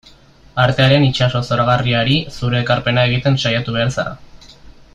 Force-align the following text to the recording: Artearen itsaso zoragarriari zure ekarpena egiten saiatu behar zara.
Artearen 0.61 1.03
itsaso 1.07 1.41
zoragarriari 1.49 2.17
zure 2.39 2.59
ekarpena 2.63 3.05
egiten 3.11 3.39
saiatu 3.45 3.77
behar 3.77 3.93
zara. 3.99 4.17